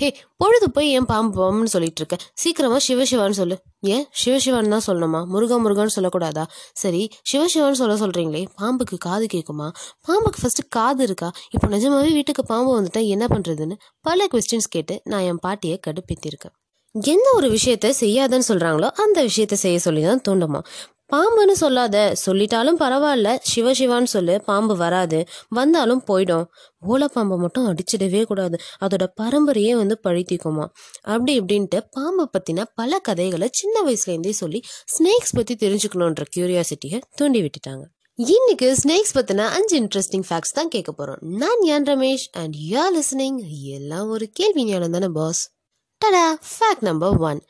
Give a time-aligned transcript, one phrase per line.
[0.00, 3.56] ஹே பொழுது போய் ஏன் பாம்பு பாம்புன்னு சொல்லிட்டு இருக்க சீக்கிரமா சிவசிவான்னு சொல்லு.
[3.80, 4.04] ஏன்?
[4.24, 5.26] சிவசிவான்னு தான் சொல்லணுமா?
[5.26, 6.44] முருகா முருகான்னு சொல்லக்கூடாதா?
[6.72, 9.66] சரி சிவசிவான்னு சொல்ல சொல்றீங்களே பாம்புக்கு காது கேட்குமா
[10.06, 11.30] பாம்புக்கு ஃபர்ஸ்ட் காது இருக்கா?
[11.50, 13.76] இப்போ நிஜமாவே வீட்டுக்கு பாம்பு வந்துட்டா என்ன பண்றதுன்னு?
[14.00, 16.54] பல கொஸ்டின்ஸ் கேட்டு நான் என் பாட்டியை கடுப்பேத்திருக்கேன்.
[16.94, 20.60] எந்த ஒரு விஷயத்த செய்யாதன்னு சொல்றாங்களோ அந்த விஷயத்த செய்ய சொல்லி தான் தூண்டுமா?
[21.12, 22.14] பாம்புன்னு சொல்லாத.
[22.26, 23.38] சொல்லிட்டாலும் பரவாயில்ல.
[23.42, 24.40] சிவ சிவான்னு சொல்லு.
[24.40, 25.24] பாம்பு வராது.
[25.48, 26.46] வந்தாலும் போயிடும்.
[26.88, 28.56] ஓலப்பாம்பை மட்டும் அடிச்சிடவே கூடாது.
[28.80, 30.66] அதோட பரம்பரையே வந்து பழித்திக்குமா?
[31.02, 34.62] அப்படி இப்படின்ட்டு பாம்பை பற்றின பல கதைகளை சின்ன வயசுலேருந்தே சொல்லி
[34.98, 37.84] ஸ்னேக்ஸ் பற்றி தெரிஞ்சுக்கணுன்ற கியூரியாசிட்டியை தூண்டி விட்டுட்டாங்க.
[38.14, 42.24] இன்னைக்கு ஸ்னேக்ஸ் பற்றின அஞ்சு இன்ட்ரெஸ்டிங் ஃபேக்ட்ஸ் தான் கேட்க போகிறோம் நான் யான் Ramesh?
[42.32, 43.38] And you are listening
[43.76, 45.42] எல்லாம் ஒரு கேள்வி ஞானம் தானே பாஸ்
[46.00, 47.40] டடா ஃபேக்ட் நம்பர் ஒன்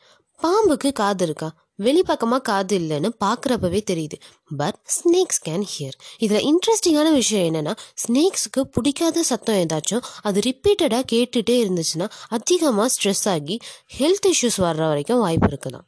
[0.41, 1.49] பாம்புக்கு காது இருக்கா?
[1.87, 4.17] வெளிப்பக்கமாக காது இல்லைன்னு பார்க்குறப்பவே தெரியுது.
[4.61, 11.57] பட் ஸ்னேக்ஸ் கேன் ஹியர் இதில் இன்ட்ரெஸ்டிங்கான விஷயம் என்னென்னா ஸ்னேக்ஸுக்கு பிடிக்காத சத்தம் ஏதாச்சும் அது ரிப்பீட்டடாக கேட்டுகிட்டே
[11.65, 13.59] இருந்துச்சுன்னா அதிகமாக ஸ்ட்ரெஸ் ஆகி
[13.99, 15.87] ஹெல்த் இஷ்யூஸ் வர்ற வரைக்கும் வாய்ப்பு இருக்குதான்.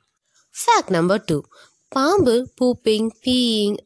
[0.55, 1.39] ஃபேக்ட் நம்பர் டூ
[1.93, 3.77] பாம்பு பூப்பிங் பீயிங்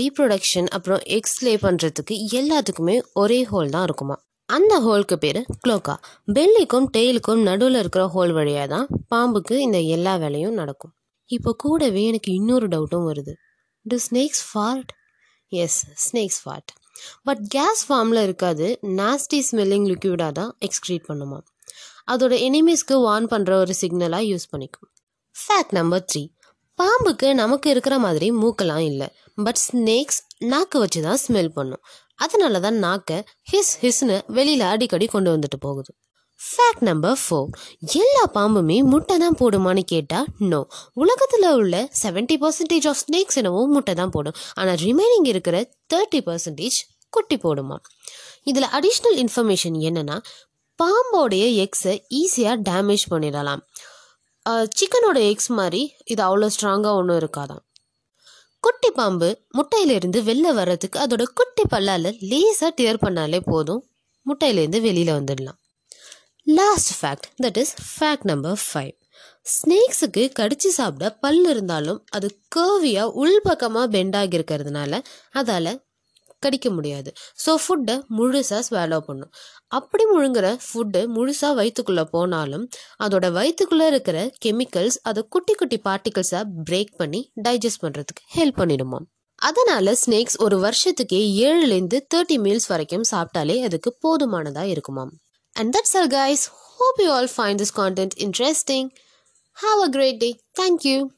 [0.00, 4.16] ரீப்ரொடக்ஷன் அப்புறம் எக்ஸ்லே பண்ணுறதுக்கு எல்லாத்துக்குமே ஒரே ஹோல் தான் இருக்குமா?
[4.48, 5.94] அந்த ஹோலுக்கு பேர் க்ளோக்கா
[6.36, 10.94] பெல்லிக்கும் டெய்லுக்கும் நடுவில் இருக்கிற ஹோல் வழியாக தான் பாம்புக்கு இந்த எல்லா வேலையும் நடக்கும்.
[11.30, 13.34] இப்போ கூடவே எனக்கு இன்னொரு டவுட்டும் வருது.
[13.86, 14.92] Do snakes fart
[15.52, 16.70] yes snakes fart
[17.26, 18.66] but gas ஃபார்மில் இருக்காது
[19.00, 21.38] நாஸ்டி ஸ்மெல்லிங் லிக்யூடாக தான் எக்ஸ்க்ரீட் பண்ணுமா?
[22.12, 24.88] அதோட எனிமீஸ்க்கு வார்ன் பண்ணுற ஒரு சிக்னலாக யூஸ் பண்ணிக்கும்.
[25.36, 26.22] ஃபேக்ட் நம்பர் த்ரீ
[26.78, 29.08] பாம்புக்கு நமக்கு இருக்கிற மாதிரி மூக்கெல்லாம் இல்லை.
[29.36, 30.20] பட் ஸ்னேக்ஸ்
[30.52, 31.82] நாக்கு வச்சு தான் ஸ்மெல் பண்ணும்.
[32.14, 33.18] அதனால தான் நாக்கை
[33.52, 35.90] ஹிஸ் ஹிஸ்னு வெளியில் அடிக்கடி கொண்டு வந்துட்டு போகுது.
[36.46, 37.50] ஃபேக்ட் நம்பர் ஃபோர்
[38.00, 40.60] எல்லா பாம்புமே முட்டை தான் போடுமான்னு கேட்டால் நோ
[41.02, 44.36] உலகத்தில் உள்ள செவன்ட்டி பர்சன்டேஜ் ஆஃப் ஸ்னேக்ஸ் என்னவோ முட்டை தான் போடும்.
[44.58, 45.56] ஆனால் ரிமைனிங் இருக்கிற
[45.92, 46.78] தேர்ட்டி பர்சன்டேஜ்
[47.12, 47.78] குட்டி போடுமா.
[48.50, 50.16] இதில் அடிஷ்னல் இன்ஃபர்மேஷன் என்னென்னா
[50.78, 53.62] பாம்போடைய எக்ஸை ஈஸியாக டேமேஜ் பண்ணிடலாம்.
[54.78, 57.62] சிக்கனோட எக்ஸ் மாதிரி இது அவ்வளோ ஸ்ட்ராங்காக ஒன்றும் இருக்காதான்
[58.64, 63.82] குட்டி பாம்பு முட்டையிலேருந்து வெளில வர்றதுக்கு அதோட குட்டி பல்லால் லேசாக டியர் பண்ணாலே போதும்.
[64.26, 65.58] முட்டையிலேருந்து வெளியில் வந்துடலாம்.
[66.46, 68.92] Last fact that is fact number five
[69.46, 75.00] ஸ்னேக்ஸுக்கு கடிச்சு சாப்பிட பல் இருந்தாலும் அது கேர்வியாக உள்பக்கமாக பெண்டாகி இருக்கிறதுனால
[75.32, 75.70] அதால்
[76.42, 77.10] கடிக்க முடியாது.
[77.44, 79.32] ஸோ ஃபுட்டை முழுசாக ஸ்வேலோ பண்ணும்.
[79.68, 82.68] அப்படி முழுங்குற ஃபுட்டு முழுசாக வயிற்றுக்குள்ளே போனாலும்
[82.98, 89.00] அதோட வயிற்றுக்குள்ளே இருக்கிற கெமிக்கல்ஸ் அதை குட்டி குட்டி பார்ட்டிகல்ஸை பிரேக் பண்ணி டைஜஸ்ட் பண்ணுறதுக்கு ஹெல்ப் பண்ணிடுமா.
[89.42, 95.12] அதனால் ஸ்னேக்ஸ் ஒரு வருஷத்துக்கே ஏழுலேருந்து தேர்ட்டி மீல்ஸ் வரைக்கும் சாப்பிட்டாலே அதுக்கு போதுமானதாக இருக்குமாம்.
[95.56, 96.48] And that's all, guys.
[96.52, 98.92] Hope you all find this content interesting.
[99.56, 100.34] Have a great day.
[100.56, 101.12] Thank you.